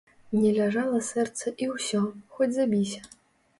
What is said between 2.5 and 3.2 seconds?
забіся.